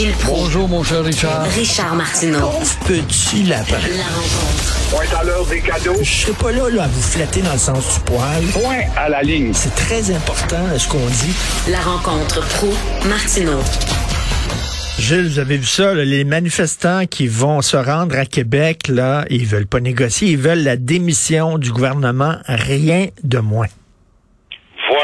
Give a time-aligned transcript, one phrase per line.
[0.00, 0.40] Gilles Proulx.
[0.40, 1.42] Bonjour, mon cher Richard.
[1.54, 2.52] Richard Martineau.
[2.86, 3.76] Petit lapin.
[3.98, 4.90] La rencontre.
[4.90, 5.98] Point à l'heure des cadeaux.
[6.00, 8.42] Je serai pas là, là à vous flatter dans le sens du poil.
[8.54, 9.52] Point à la ligne.
[9.52, 11.36] C'est très important ce qu'on dit.
[11.70, 12.68] La rencontre pro
[13.10, 13.60] martineau
[14.98, 19.26] Gilles, vous avez vu ça, là, les manifestants qui vont se rendre à Québec, là,
[19.28, 23.68] ils veulent pas négocier, ils veulent la démission du gouvernement, rien de moins.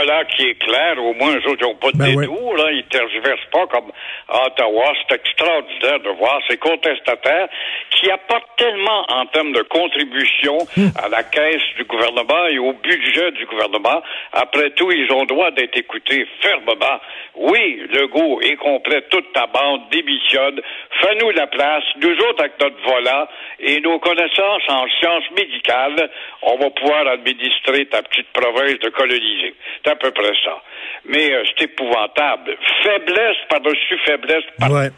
[0.07, 1.03] Voilà qui est clair.
[1.03, 2.57] Au moins, eux autres, ils n'ont pas de Ben détour.
[2.57, 2.71] Là.
[2.71, 3.91] Ils ne tergiversent pas comme
[4.29, 4.93] à Ottawa.
[5.09, 7.49] C'est extraordinaire de voir ces contestataires
[7.91, 10.59] qui apportent tellement en termes de contribution
[11.03, 14.01] à la caisse du gouvernement et au budget du gouvernement.
[14.33, 17.01] Après tout, ils ont droit d'être écoutés fermement.
[17.35, 20.61] Oui, Legault est complet, toute ta bande démissionne.
[21.01, 21.85] Fais-nous la place.
[22.01, 23.27] Nous autres, avec notre volant
[23.59, 26.11] et nos connaissances en sciences médicales,
[26.43, 29.55] on va pouvoir administrer ta petite province de coloniser.
[29.97, 30.63] À peu près ça.
[31.07, 32.57] Mais euh, c'est épouvantable.
[32.83, 34.45] Faiblesse par-dessus faiblesse.
[34.59, 34.89] Par Ouais.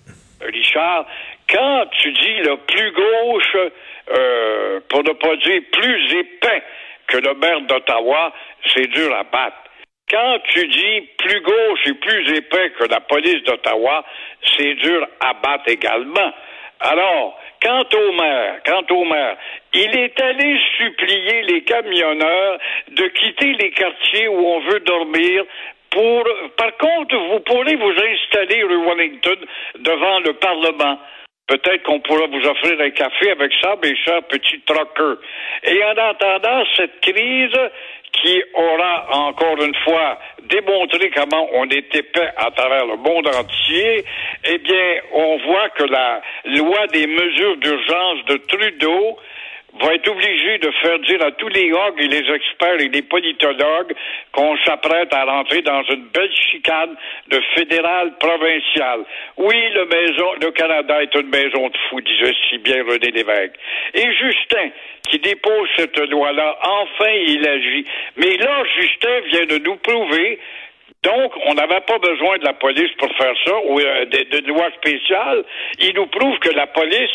[0.40, 1.06] Richard,
[1.50, 3.56] quand tu dis le plus gauche,
[4.10, 6.62] euh, pour ne pas dire plus épais
[7.08, 8.32] que le maire d'Ottawa,
[8.72, 9.56] c'est dur à battre.
[10.10, 14.04] Quand tu dis plus gauche et plus épais que la police d'Ottawa,
[14.56, 16.32] c'est dur à battre également.
[16.80, 19.36] Alors, quant au maire, quant au maire,
[19.74, 22.58] il est allé supplier les camionneurs
[22.90, 25.44] de quitter les quartiers où on veut dormir
[25.90, 26.24] pour,
[26.56, 29.36] par contre, vous pourrez vous installer rue Wellington
[29.78, 30.98] devant le Parlement.
[31.46, 35.16] Peut-être qu'on pourra vous offrir un café avec ça, mes chers petits troqueurs.
[35.62, 37.58] Et en attendant cette crise
[38.22, 44.04] qui aura encore une fois démontré comment on est épais à travers le monde entier,
[44.44, 49.18] eh bien, on voit que la loi des mesures d'urgence de Trudeau
[49.78, 53.02] va être obligé de faire dire à tous les hogs et les experts et les
[53.02, 53.94] politologues
[54.32, 56.96] qu'on s'apprête à rentrer dans une belle chicane
[57.28, 59.04] de fédéral provincial.
[59.36, 63.56] Oui, le maison, le Canada est une maison de fous, disait si bien René Lévesque.
[63.94, 64.70] Et Justin,
[65.08, 67.84] qui dépose cette loi-là, enfin il agit.
[68.16, 70.38] Mais là, Justin vient de nous prouver
[71.04, 74.68] donc, on n'avait pas besoin de la police pour faire ça, ou euh, de loi
[74.78, 75.44] spéciale.
[75.78, 77.10] Il nous prouve que la police,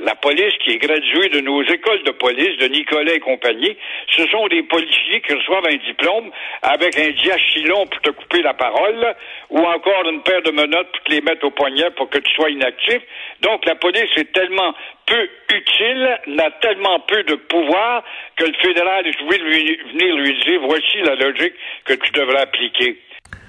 [0.00, 3.76] la police qui est graduée de nos écoles de police, de Nicolas et compagnie,
[4.08, 6.30] ce sont des policiers qui reçoivent un diplôme
[6.62, 9.14] avec un diachylon pour te couper la parole,
[9.50, 12.34] ou encore une paire de menottes pour te les mettre au poignet pour que tu
[12.34, 13.00] sois inactif.
[13.40, 14.74] Donc, la police est tellement
[15.06, 18.02] peu utile, n'a tellement peu de pouvoir
[18.36, 22.40] que le fédéral est obligé de venir lui dire voici la logique que tu devrais
[22.40, 22.98] appliquer.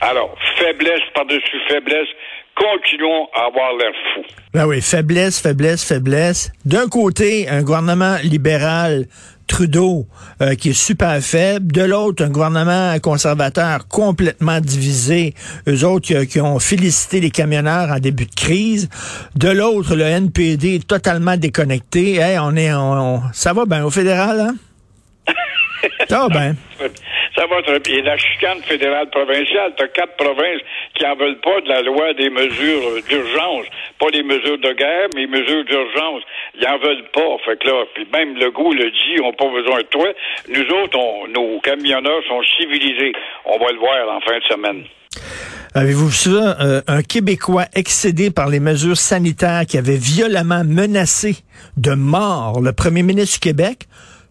[0.01, 2.09] Alors, faiblesse par-dessus faiblesse,
[2.55, 4.21] continuons à avoir l'air fou.
[4.53, 6.51] Ben oui, faiblesse, faiblesse, faiblesse.
[6.65, 9.07] D'un côté, un gouvernement libéral,
[9.47, 10.07] Trudeau,
[10.41, 11.71] euh, qui est super faible.
[11.71, 15.35] De l'autre, un gouvernement conservateur complètement divisé.
[15.67, 18.89] Eux autres qui, qui ont félicité les camionneurs en début de crise.
[19.35, 22.15] De l'autre, le NPD totalement déconnecté.
[22.15, 24.55] Hey, on est, on, on- ça va bien au fédéral, hein?
[26.09, 26.55] Ça va bien.
[27.35, 28.01] Ça va très bien.
[28.03, 30.61] La chicane fédérale provinciale, tu as quatre provinces
[30.95, 33.65] qui en veulent pas de la loi des mesures d'urgence.
[33.99, 36.21] Pas les mesures de guerre, mais les mesures d'urgence.
[36.57, 37.35] Ils en veulent pas.
[37.45, 40.07] Fait que là, puis même le goût le dit, on n'a pas besoin de toi.
[40.47, 43.11] Nous autres, on- nos camionneurs sont civilisés.
[43.45, 44.83] On va le voir en fin de semaine.
[45.73, 46.37] Avez-vous vu?
[46.37, 51.35] Euh, un Québécois excédé par les mesures sanitaires qui avait violemment menacé
[51.75, 53.79] de mort le premier ministre du Québec?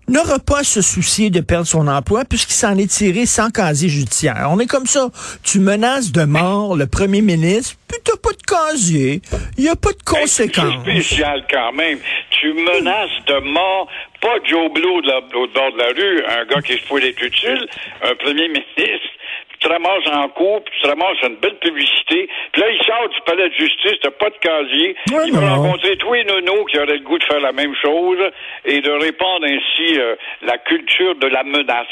[0.08, 3.88] N'aura pas à se soucier de perdre son emploi puisqu'il s'en est tiré sans casier
[3.88, 4.48] judiciaire.
[4.50, 5.08] On est comme ça.
[5.42, 9.22] Tu menaces de mort le premier ministre, puis t'as pas de casier.
[9.56, 10.82] Il n'y a pas de C'est conséquences.
[10.82, 11.98] spécial quand même.
[12.44, 13.88] Tu menaces de mort,
[14.20, 17.08] pas Joe Blow de la, au bord de la rue, un gars qui se pouvait
[17.08, 17.66] être utile,
[18.02, 19.08] un premier ministre.
[19.48, 22.28] Tu te ramasses en cours, puis tu te ramasses une belle publicité.
[22.52, 24.94] Puis là, il sort du palais de justice, t'as pas de casier.
[25.10, 27.74] Ouais, il va rencontrer tous les nonos qui auraient le goût de faire la même
[27.76, 28.18] chose
[28.66, 31.86] et de répandre ainsi euh, la culture de la menace.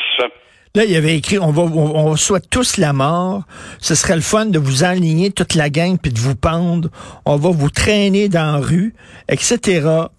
[0.74, 3.42] Là, il avait écrit, on va, on, on souhaite tous la mort.
[3.78, 6.88] Ce serait le fun de vous enligner toute la gang puis de vous pendre.
[7.26, 8.94] On va vous traîner dans la rue,
[9.28, 9.58] etc.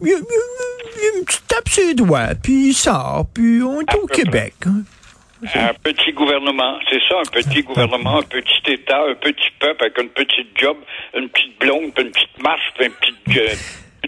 [0.02, 3.96] Il, il- il- une petite tape sur les doigts, puis il sort, puis on est
[3.96, 4.06] au.
[4.06, 4.54] Québec.
[4.68, 4.84] hein.
[5.56, 9.98] Un petit gouvernement, c'est ça, un petit gouvernement, un petit État, un petit peuple avec
[10.02, 10.78] une petite job,
[11.18, 13.54] une petite blonde, puis une petite marche, puis un petit, euh,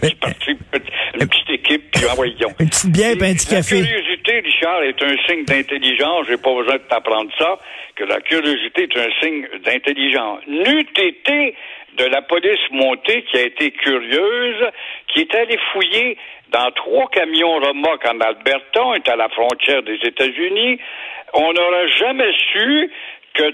[0.01, 2.49] petit parti, petit- une petite équipe, puis envoyons.
[2.59, 3.75] Une petite bière, puis un petit La café.
[3.81, 6.25] curiosité, Richard, est un signe d'intelligence.
[6.27, 7.57] J'ai pas besoin de t'apprendre ça,
[7.95, 10.39] que la curiosité est un signe d'intelligence.
[10.47, 11.55] N'eût été
[11.97, 14.65] de la police montée qui a été curieuse,
[15.07, 16.17] qui est allée fouiller
[16.51, 20.77] dans trois camions remorques en Alberta, on est à la frontière des États-Unis.
[21.33, 22.91] On n'aurait jamais su
[23.33, 23.49] que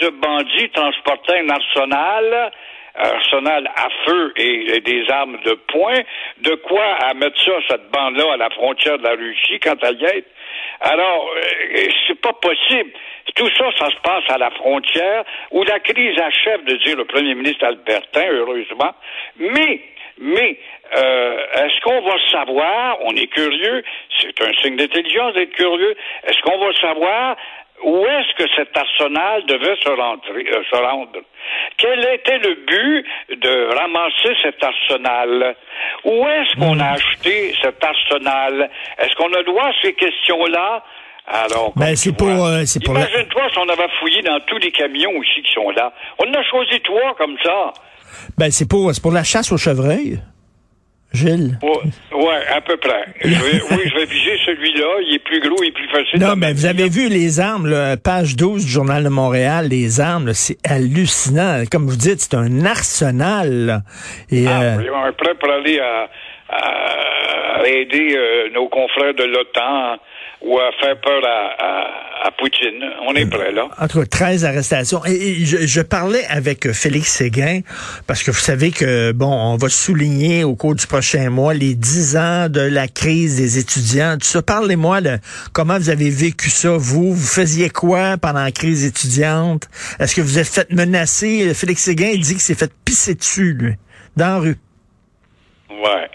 [0.00, 2.52] 13 bandits transportaient un arsenal
[2.94, 6.00] arsenal à feu et, des armes de poing,
[6.40, 10.00] de quoi à mettre ça, cette bande-là, à la frontière de la Russie quand elle
[10.00, 10.24] y est.
[10.80, 12.90] Alors, euh, c'est pas possible.
[13.34, 17.04] Tout ça, ça se passe à la frontière où la crise achève de dire le
[17.04, 18.94] premier ministre Albertin, heureusement.
[19.38, 19.80] Mais,
[20.18, 20.58] mais,
[20.96, 23.84] euh, est-ce qu'on va savoir, on est curieux,
[24.20, 25.94] c'est un signe d'intelligence d'être curieux,
[26.24, 27.36] est-ce qu'on va savoir
[27.84, 31.20] où est-ce que cet arsenal devait se, rentrer, euh, se rendre?
[31.78, 33.06] Quel était le but
[33.40, 35.54] de ramasser cet arsenal?
[36.04, 38.68] Où est-ce qu'on a acheté cet arsenal?
[38.98, 40.82] Est-ce qu'on a droit à ces questions-là?
[41.26, 44.58] Alors, Ben, c'est pour, euh, c'est pour la- Imagine-toi si on avait fouillé dans tous
[44.58, 45.92] les camions aussi qui sont là.
[46.18, 47.72] On en a choisi trois comme ça.
[48.38, 50.18] Ben, c'est pour, c'est pour la chasse au chevreuil.
[51.12, 51.58] Gilles?
[51.62, 53.06] Ouais, ouais, à peu près.
[53.22, 54.86] Je vais- oui, je vais viser celui-là.
[55.06, 56.20] Il est plus gros, il est plus facile.
[56.20, 60.00] Non, mais vous avez vu les armes, là, page 12 du Journal de Montréal, les
[60.00, 61.62] armes, c'est hallucinant.
[61.70, 63.50] Comme vous dites, c'est un arsenal.
[63.66, 63.80] là.
[64.30, 66.08] Et, Ah, euh, oui, on est prêt pour aller à,
[66.50, 69.96] à aider euh, nos confrères de l'OTAN
[70.40, 72.84] ou à faire peur à, à, à Poutine.
[73.06, 73.68] On est prêt, là.
[73.78, 75.04] En tout cas, 13 arrestations.
[75.04, 77.60] Et, et je, je parlais avec euh, Félix Séguin,
[78.06, 81.74] parce que vous savez que, bon, on va souligner au cours du prochain mois les
[81.74, 84.16] 10 ans de la crise des étudiants.
[84.18, 85.18] Tout ça, parlez-moi de
[85.52, 87.12] comment vous avez vécu ça, vous.
[87.14, 89.68] Vous faisiez quoi pendant la crise étudiante?
[89.98, 91.52] Est-ce que vous êtes fait menacer?
[91.54, 93.74] Félix Séguin il dit qu'il s'est fait pisser dessus, lui,
[94.16, 94.56] dans la rue.
[95.70, 96.08] Ouais.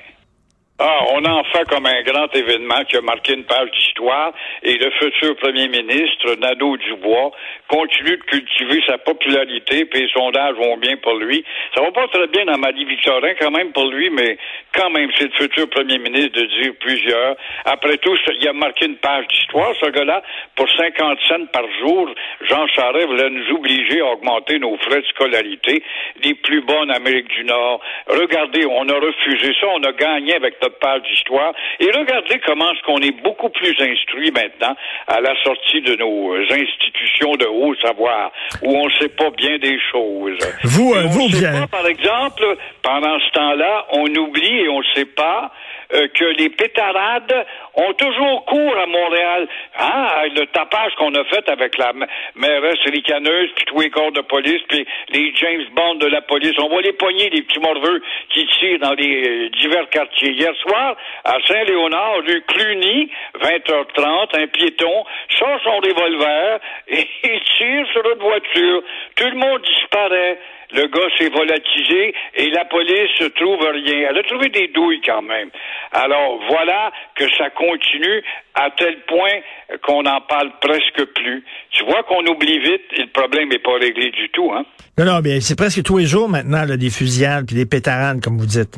[0.85, 4.33] Ah, on en fait comme un grand événement qui a marqué une page d'histoire
[4.63, 7.31] et le futur premier ministre, Nadeau-Dubois,
[7.69, 11.45] continue de cultiver sa popularité puis les sondages vont bien pour lui.
[11.73, 14.37] Ça va pas très bien dans Marie-Victorin quand même pour lui, mais
[14.75, 17.37] quand même, c'est le futur premier ministre de dire plusieurs.
[17.63, 20.21] Après tout, il a marqué une page d'histoire, ce gars-là.
[20.57, 22.09] Pour 50 cents par jour,
[22.49, 25.81] Jean Charest voulait nous obliger à augmenter nos frais de scolarité,
[26.25, 27.79] les plus en Amérique du Nord.
[28.07, 31.53] Regardez, on a refusé ça, on a gagné avec notre page d'histoire.
[31.79, 34.75] Et regardez comment est-ce qu'on est beaucoup plus instruit maintenant
[35.07, 38.31] à la sortie de nos euh, institutions de haut savoir,
[38.61, 40.39] où on ne sait pas bien des choses.
[40.63, 44.59] Vous, euh, on vous, sait vous pas, avez- par exemple, pendant ce temps-là, on oublie
[44.59, 45.51] et on ne sait pas
[45.93, 47.45] euh, que les pétarades
[47.75, 49.47] ont toujours cours à Montréal.
[49.79, 50.07] Hein?
[50.35, 51.93] Le tapage qu'on a fait avec la
[52.35, 56.53] mairesse ricaneuse, puis tous les corps de police, puis les James Bond de la police.
[56.59, 60.31] On va les poigner, les petits morveux qui tirent dans les euh, divers quartiers.
[60.31, 63.09] Hier soir, à Saint-Léonard, rue Cluny,
[63.41, 65.03] 20h30, un piéton
[65.37, 68.83] sort son revolver et il tire sur une voiture.
[69.15, 70.39] Tout le monde disparaît.
[70.73, 74.09] Le gars s'est volatilisé et la police ne trouve rien.
[74.09, 75.49] Elle a trouvé des douilles quand même.
[75.91, 78.23] Alors voilà que ça continue
[78.55, 79.41] à tel point
[79.83, 81.43] qu'on n'en parle presque plus.
[81.71, 84.51] Tu vois qu'on oublie vite et le problème n'est pas réglé du tout.
[84.51, 84.65] Hein?
[84.97, 88.21] Non, non, bien, c'est presque tous les jours maintenant, là, des fusillades puis des pétarades,
[88.23, 88.77] comme vous dites.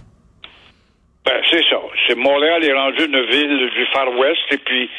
[1.25, 1.81] Ben, c'est ça.
[2.07, 4.89] C'est Montréal est rendu une ville du Far West et puis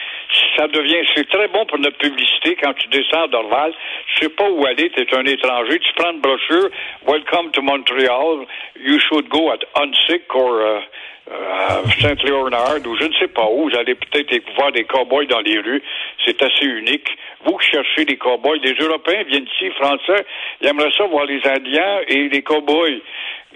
[0.57, 3.73] ça devient c'est très bon pour notre publicité quand tu descends Dorval,
[4.07, 6.71] tu sais pas où aller, tu es un étranger, tu prends une brochure,
[7.07, 10.81] Welcome to Montreal, you should go at Hunsick or uh,
[11.29, 15.27] uh, Saint Leonard ou je ne sais pas où, vous allez peut-être voir des cowboys
[15.27, 15.83] dans les rues,
[16.25, 17.09] c'est assez unique.
[17.45, 20.25] Vous qui cherchez des cowboys, les Européens viennent ici, Français,
[20.61, 23.01] ils aimeraient ça voir les Indiens et les cowboys.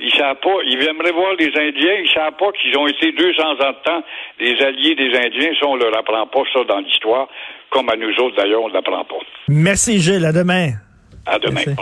[0.02, 3.42] Ils savent pas, ils aimeraient voir les Indiens, ils savent pas qu'ils ont été 200
[3.42, 4.02] ans de temps
[4.38, 7.28] les alliés des Indiens, ça on leur apprend pas ça dans l'histoire,
[7.68, 9.20] comme à nous autres d'ailleurs on l'apprend pas.
[9.48, 10.24] Merci, Gilles.
[10.24, 10.70] À demain.
[11.26, 11.60] À demain.
[11.66, 11.76] Merci.